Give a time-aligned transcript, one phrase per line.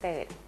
[0.00, 0.44] Hola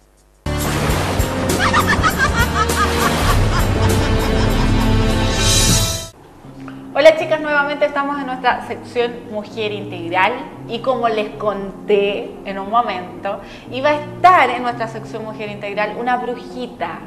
[7.19, 10.31] chicas, nuevamente estamos en nuestra sección Mujer Integral
[10.69, 13.41] y como les conté en un momento,
[13.71, 16.99] iba a estar en nuestra sección Mujer Integral una brujita.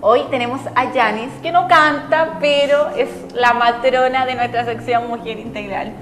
[0.00, 5.40] Hoy tenemos a Yanis, que no canta, pero es la matrona de nuestra sección Mujer
[5.40, 5.94] Integral.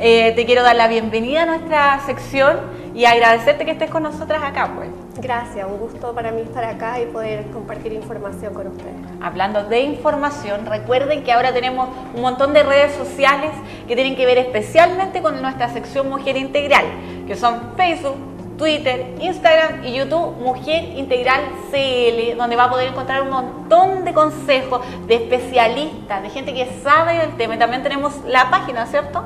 [0.00, 2.58] Eh, te quiero dar la bienvenida a nuestra sección
[2.96, 5.05] y agradecerte que estés con nosotras acá, pues.
[5.18, 8.94] Gracias, un gusto para mí estar acá y poder compartir información con ustedes.
[9.22, 13.50] Hablando de información, recuerden que ahora tenemos un montón de redes sociales
[13.88, 16.84] que tienen que ver especialmente con nuestra sección Mujer Integral,
[17.26, 18.16] que son Facebook,
[18.58, 24.12] Twitter, Instagram y YouTube Mujer Integral CL, donde va a poder encontrar un montón de
[24.12, 27.54] consejos de especialistas, de gente que sabe del tema.
[27.54, 29.24] Y también tenemos la página, ¿cierto?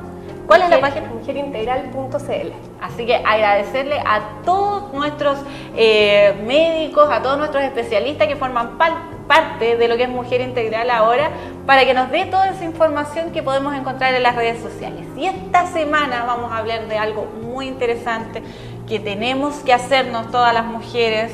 [0.51, 1.07] ¿Cuál es la página?
[1.07, 2.51] Mujerintegral.cl.
[2.81, 5.37] Así que agradecerle a todos nuestros
[5.77, 10.89] eh, médicos, a todos nuestros especialistas que forman parte de lo que es Mujer Integral
[10.89, 11.29] ahora,
[11.65, 15.07] para que nos dé toda esa información que podemos encontrar en las redes sociales.
[15.15, 18.43] Y esta semana vamos a hablar de algo muy interesante
[18.89, 21.31] que tenemos que hacernos todas las mujeres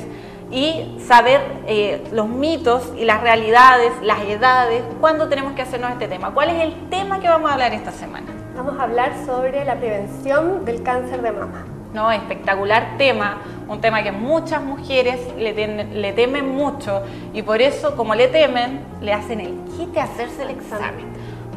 [0.51, 6.07] y saber eh, los mitos y las realidades, las edades, cuándo tenemos que hacernos este
[6.07, 6.35] tema.
[6.35, 8.36] ¿Cuál es el tema que vamos a hablar esta semana?
[8.57, 11.63] Vamos a hablar sobre la prevención del cáncer de mama.
[11.93, 17.95] No, espectacular tema, un tema que muchas mujeres le, le temen mucho y por eso,
[17.95, 21.05] como le temen, le hacen el quite hacerse el examen.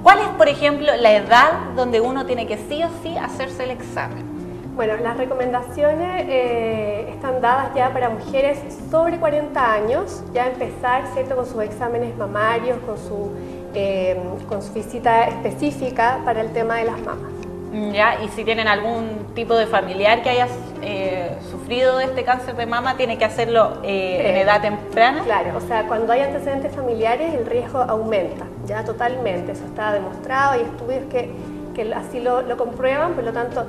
[0.03, 3.71] ¿Cuál es, por ejemplo, la edad donde uno tiene que sí o sí hacerse el
[3.71, 4.40] examen?
[4.75, 8.59] Bueno, las recomendaciones eh, están dadas ya para mujeres
[8.91, 11.37] sobre 40 años, ya empezar ¿cierto?
[11.37, 13.31] con sus exámenes mamarios, con su
[13.75, 14.17] eh,
[14.49, 17.31] con su visita específica para el tema de las mamas.
[17.73, 20.49] Mm, ya, y si tienen algún tipo de familiar que haya
[20.83, 25.23] eh, sufrido de este cáncer de mama, tiene que hacerlo eh, en edad temprana.
[25.23, 29.53] Claro, o sea, cuando hay antecedentes familiares, el riesgo aumenta, ya totalmente.
[29.53, 31.31] Eso está demostrado, hay estudios que,
[31.77, 33.67] que así lo, lo comprueban, por lo tanto,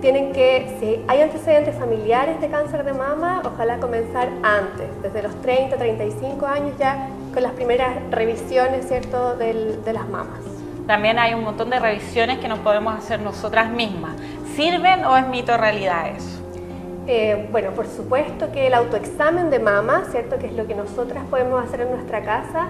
[0.00, 5.40] tienen que, si hay antecedentes familiares de cáncer de mama, ojalá comenzar antes, desde los
[5.42, 10.40] 30, 35 años ya con las primeras revisiones, ¿cierto?, de las mamas.
[10.86, 14.12] También hay un montón de revisiones que nos podemos hacer nosotras mismas.
[14.54, 16.40] ¿Sirven o es mito realidad eso?
[17.08, 21.24] Eh, bueno, por supuesto que el autoexamen de mama, ¿cierto?, que es lo que nosotras
[21.30, 22.68] podemos hacer en nuestra casa,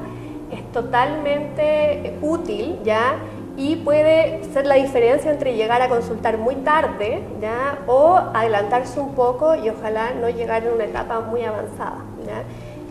[0.51, 3.17] es totalmente útil, ¿ya?,
[3.57, 7.79] y puede ser la diferencia entre llegar a consultar muy tarde ¿ya?
[7.87, 12.05] o adelantarse un poco y ojalá no llegar en una etapa muy avanzada.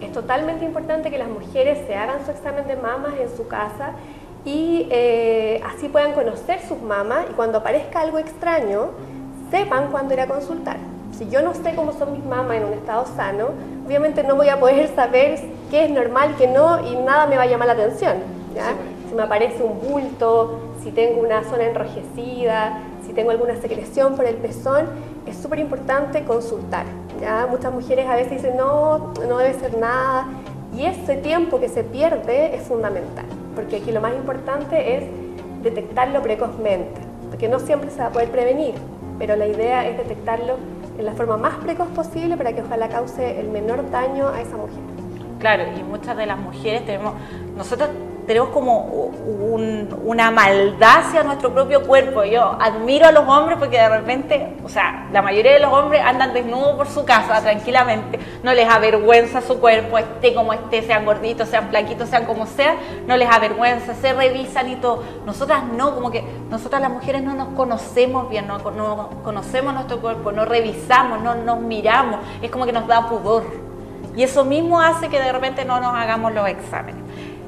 [0.02, 3.92] Es totalmente importante que las mujeres se hagan su examen de mamas en su casa
[4.44, 8.90] y eh, así puedan conocer sus mamas y cuando aparezca algo extraño
[9.52, 10.78] sepan cuándo ir a consultar.
[11.12, 13.50] Si yo no sé cómo son mis mamas en un estado sano,
[13.86, 15.40] obviamente no voy a poder saber
[15.70, 18.18] qué es normal qué no y nada me va a llamar la atención.
[19.16, 24.26] Si me aparece un bulto, si tengo una zona enrojecida, si tengo alguna secreción por
[24.26, 24.88] el pezón,
[25.26, 26.86] es súper importante consultar.
[27.22, 27.48] ¿ya?
[27.50, 30.28] Muchas mujeres a veces dicen, no, no debe ser nada,
[30.76, 33.24] y ese tiempo que se pierde es fundamental,
[33.56, 35.06] porque aquí lo más importante es
[35.64, 37.00] detectarlo precozmente,
[37.30, 38.76] porque no siempre se va a poder prevenir,
[39.18, 40.56] pero la idea es detectarlo
[40.98, 44.58] en la forma más precoz posible para que ojalá cause el menor daño a esa
[44.58, 44.84] mujer.
[45.40, 47.14] Claro, y muchas de las mujeres tenemos,
[47.56, 47.90] nosotros
[48.26, 49.12] tenemos como
[50.04, 52.24] una maldad hacia nuestro propio cuerpo.
[52.24, 56.02] Yo admiro a los hombres porque de repente, o sea, la mayoría de los hombres
[56.04, 61.06] andan desnudos por su casa tranquilamente, no les avergüenza su cuerpo, esté como esté, sean
[61.06, 62.76] gorditos, sean flaquitos, sean como sea,
[63.08, 65.04] no les avergüenza, se revisan y todo.
[65.26, 70.00] Nosotras no, como que nosotras las mujeres no nos conocemos bien, no, no conocemos nuestro
[70.02, 73.44] cuerpo, no revisamos, no nos miramos, es como que nos da pudor.
[74.16, 77.05] Y eso mismo hace que de repente no nos hagamos los exámenes.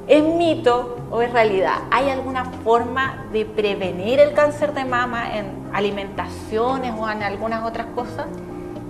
[0.07, 1.79] ¿Es mito o es realidad?
[1.91, 7.87] ¿Hay alguna forma de prevenir el cáncer de mama en alimentaciones o en algunas otras
[7.87, 8.25] cosas?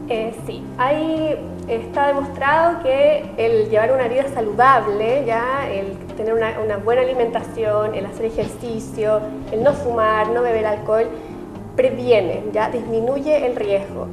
[0.10, 1.36] Eh, sí, hay,
[1.68, 7.96] está demostrado que el llevar una vida saludable, ya, el tener una, una, buena alimentación,
[7.96, 9.20] el hacer ejercicio,
[9.52, 11.08] el no fumar, no beber alcohol,
[11.76, 14.08] previene, ya, disminuye el riesgo.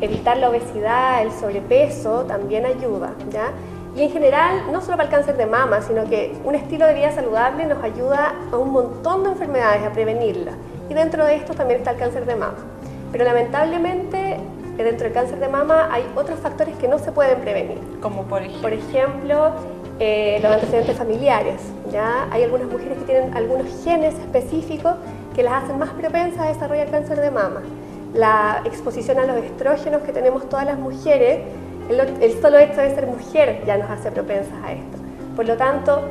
[0.00, 3.52] Evitar la obesidad, el sobrepeso también ayuda, ya.
[3.98, 6.94] Y en general, no solo para el cáncer de mama, sino que un estilo de
[6.94, 10.54] vida saludable nos ayuda a un montón de enfermedades, a prevenirlas.
[10.88, 12.58] Y dentro de esto también está el cáncer de mama.
[13.10, 14.36] Pero lamentablemente,
[14.76, 17.78] dentro del cáncer de mama hay otros factores que no se pueden prevenir.
[18.00, 18.62] Como por ejemplo.
[18.62, 19.50] Por ejemplo,
[19.98, 21.60] eh, los antecedentes familiares.
[21.90, 22.28] ¿ya?
[22.30, 24.94] Hay algunas mujeres que tienen algunos genes específicos
[25.34, 27.62] que las hacen más propensas a desarrollar cáncer de mama.
[28.14, 31.40] La exposición a los estrógenos que tenemos todas las mujeres
[31.88, 34.98] El, solo hecho de ser mujer ya nos hace propensas a esto.
[35.34, 36.02] Por lo tanto,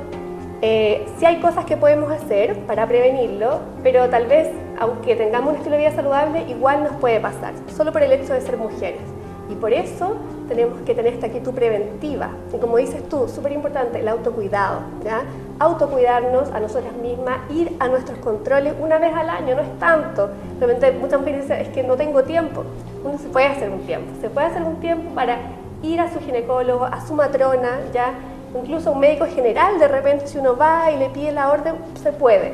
[0.61, 4.47] eh, sí hay cosas que podemos hacer para prevenirlo, pero tal vez,
[4.79, 8.33] aunque tengamos un estilo de vida saludable, igual nos puede pasar, solo por el hecho
[8.33, 9.01] de ser mujeres.
[9.49, 10.15] Y por eso
[10.47, 12.31] tenemos que tener esta actitud preventiva.
[12.53, 14.81] Y como dices tú, súper importante, el autocuidado.
[15.03, 15.21] ¿ya?
[15.59, 20.29] Autocuidarnos a nosotras mismas, ir a nuestros controles una vez al año, no es tanto.
[20.59, 22.63] Realmente muchas mujeres dicen, es que no tengo tiempo.
[23.03, 24.11] Uno se puede hacer un tiempo.
[24.21, 25.37] Se puede hacer un tiempo para
[25.83, 28.13] ir a su ginecólogo, a su matrona, ¿ya?
[28.55, 32.11] incluso un médico general, de repente si uno va y le pide la orden, se
[32.11, 32.53] puede.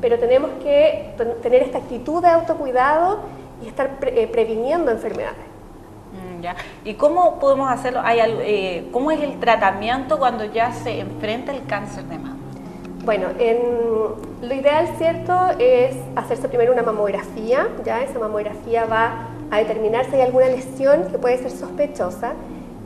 [0.00, 3.20] Pero tenemos que tener esta actitud de autocuidado
[3.62, 5.38] y estar eh, previniendo enfermedades.
[6.12, 6.44] Mm,
[6.86, 8.00] ¿Y cómo podemos hacerlo?
[8.02, 12.36] Hay, eh, ¿Cómo es el tratamiento cuando ya se enfrenta el cáncer de mama?
[13.04, 13.58] Bueno, en,
[14.40, 18.02] lo ideal, ¿cierto?, es hacerse primero una mamografía, ¿ya?
[18.02, 22.32] Esa mamografía va a determinar si hay alguna lesión que puede ser sospechosa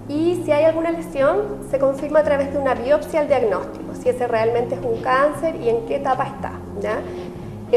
[0.08, 4.08] y si hay alguna lesión se confirma a través de una biopsia el diagnóstico, si
[4.08, 6.52] ese realmente es un cáncer y en qué etapa está.
[6.80, 7.00] ¿ya?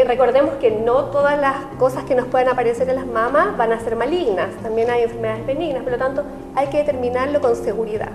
[0.05, 3.79] Recordemos que no todas las cosas que nos puedan aparecer en las mamas van a
[3.81, 6.23] ser malignas, también hay enfermedades benignas, por lo tanto
[6.55, 8.11] hay que determinarlo con seguridad.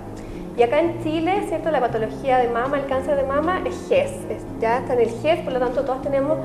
[0.57, 1.71] Y acá en Chile, ¿cierto?
[1.71, 4.13] La patología de mama, el cáncer de mama es GES,
[4.59, 6.39] ya está en el GES, por lo tanto todos tenemos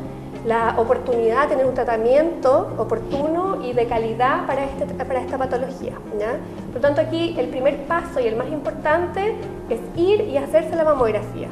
[0.45, 5.93] la oportunidad de tener un tratamiento oportuno y de calidad para, este, para esta patología.
[5.93, 9.35] Por lo tanto, aquí el primer paso y el más importante
[9.69, 11.47] es ir y hacerse la mamografía.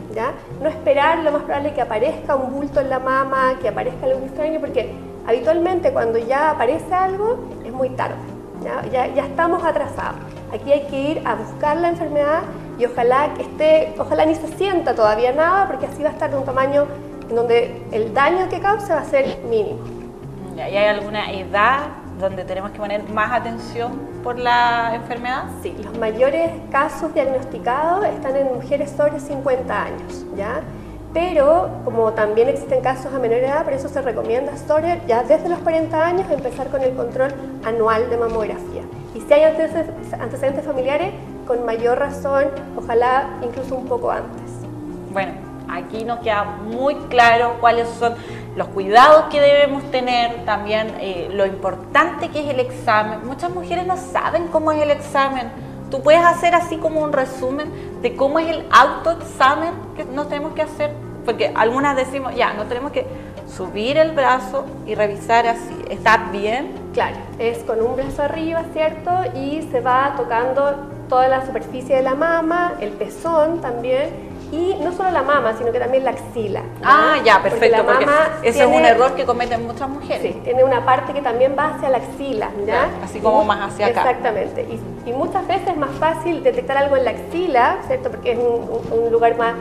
[0.61, 4.25] No esperar, lo más probable que aparezca un bulto en la mama, que aparezca algo
[4.25, 4.91] extraño, porque
[5.25, 8.17] habitualmente cuando ya aparece algo es muy tarde,
[8.91, 10.38] ya, ya estamos atrasados.
[10.53, 12.41] Aquí hay que ir a buscar la enfermedad
[12.77, 16.31] y ojalá que esté, ojalá ni se sienta todavía nada, porque así va a estar
[16.31, 16.87] de un tamaño
[17.29, 19.79] en donde el daño que causa va a ser mínimo.
[20.55, 21.81] ¿Y hay alguna edad
[22.19, 23.91] donde tenemos que poner más atención
[24.23, 25.45] por la enfermedad?
[25.61, 30.61] Sí, los mayores casos diagnosticados están en mujeres sobre 50 años, ¿ya?
[31.13, 35.49] Pero como también existen casos a menor edad, por eso se recomienda sobre ya desde
[35.49, 37.33] los 40 años empezar con el control
[37.65, 38.83] anual de mamografía.
[39.15, 41.13] Y si hay antecedentes familiares,
[41.47, 42.45] con mayor razón,
[42.77, 44.51] ojalá incluso un poco antes.
[45.11, 45.33] Bueno,
[45.71, 48.15] Aquí nos queda muy claro cuáles son
[48.55, 53.25] los cuidados que debemos tener, también eh, lo importante que es el examen.
[53.25, 55.51] Muchas mujeres no saben cómo es el examen.
[55.91, 57.71] Tú puedes hacer así como un resumen
[58.01, 60.91] de cómo es el autoexamen que nos tenemos que hacer,
[61.23, 63.05] porque algunas decimos, ya, no tenemos que
[63.47, 66.78] subir el brazo y revisar así, ¿está bien?
[66.99, 69.09] Claro, es con un brazo arriba, ¿cierto?
[69.33, 70.75] Y se va tocando
[71.07, 74.09] toda la superficie de la mama, el pezón también
[74.51, 76.61] y no solo la mama, sino que también la axila.
[76.83, 78.05] Ah, ya, perfecto, porque,
[78.43, 80.21] ese es un error que cometen muchas mujeres.
[80.21, 82.89] Sí, tiene una parte que también va hacia la axila, ¿ya?
[83.01, 84.01] así como más hacia acá.
[84.01, 84.67] Exactamente,
[85.05, 88.11] y, muchas veces es más fácil detectar algo en la axila, ¿cierto?
[88.11, 89.53] Porque es un, lugar más,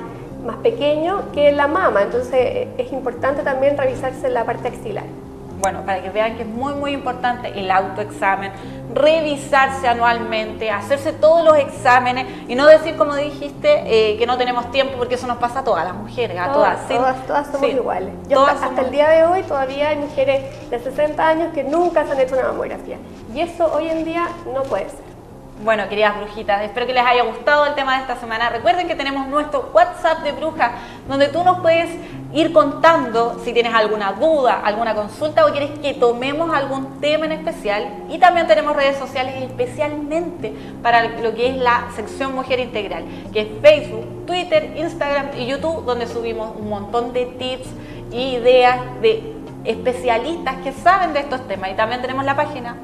[0.45, 5.05] más pequeño que la mama, entonces es importante también revisarse la parte axilar
[5.61, 8.53] bueno, para que vean que es muy, muy importante el autoexamen,
[8.95, 14.71] revisarse anualmente, hacerse todos los exámenes y no decir, como dijiste, eh, que no tenemos
[14.71, 16.89] tiempo, porque eso nos pasa a todas las mujeres, a todas.
[16.89, 18.15] Todas, somos iguales.
[18.31, 22.21] hasta, el día de hoy todavía hay mujeres de 60 años que nunca se han
[22.21, 22.97] hecho una mamografía.
[23.35, 25.18] Y eso hoy en día no puede ser.
[25.65, 28.49] Bueno, queridas brujitas, espero que les haya gustado el tema de esta semana.
[28.49, 30.71] Recuerden que tenemos nuestro WhatsApp de brujas,
[31.09, 31.91] donde tú nos puedes
[32.33, 37.33] ir contando si tienes alguna duda, alguna consulta o quieres que tomemos algún tema en
[37.33, 37.89] especial.
[38.09, 43.41] Y también tenemos redes sociales especialmente para lo que es la sección Mujer Integral, que
[43.41, 47.69] es Facebook, Twitter, Instagram y YouTube, donde subimos un montón de tips
[48.13, 49.35] y ideas de
[49.65, 51.73] especialistas que saben de estos temas.
[51.73, 52.77] Y también tenemos la página.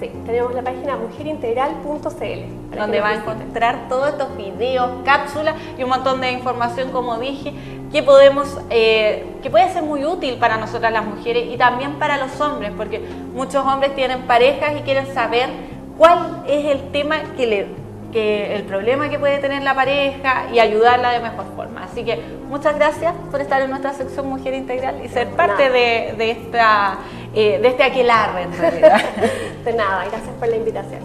[0.00, 2.76] Sí, tenemos la página mujerintegral.cl.
[2.76, 7.54] Donde va a encontrar todos estos videos, cápsulas y un montón de información, como dije,
[7.92, 12.16] que podemos, eh, que puede ser muy útil para nosotras las mujeres y también para
[12.16, 13.00] los hombres, porque
[13.34, 15.48] muchos hombres tienen parejas y quieren saber
[15.96, 17.84] cuál es el tema que le
[18.14, 21.82] que el problema que puede tener la pareja y ayudarla de mejor forma.
[21.82, 22.22] Así que
[22.54, 26.98] muchas gracias por estar en nuestra sección Mujer Integral y ser parte de, de, esta,
[27.34, 29.00] eh, de este aquelarre en realidad.
[29.64, 31.00] De nada, gracias por la invitación.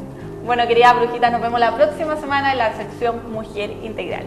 [0.45, 4.25] Bueno, queridas brujitas, nos vemos la próxima semana en la sección Mujer Integral.